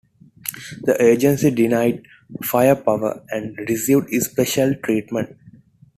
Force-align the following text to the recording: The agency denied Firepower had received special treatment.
The 0.81 0.99
agency 0.99 1.51
denied 1.51 2.07
Firepower 2.43 3.23
had 3.31 3.55
received 3.69 4.11
special 4.23 4.73
treatment. 4.83 5.37